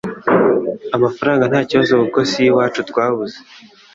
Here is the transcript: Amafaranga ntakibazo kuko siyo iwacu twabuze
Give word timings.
Amafaranga 0.95 1.43
ntakibazo 1.49 1.91
kuko 2.01 2.19
siyo 2.29 2.45
iwacu 2.53 2.79
twabuze 2.89 3.37